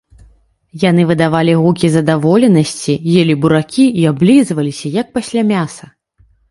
Яны 0.83 1.03
выдавалі 1.09 1.53
гукі 1.61 1.87
задаволенасці, 1.97 2.93
елі 3.25 3.33
буракі 3.45 3.85
і 4.05 4.09
аблізваліся, 4.15 4.87
як 5.01 5.07
пасля 5.21 5.41
мяса. 5.55 5.85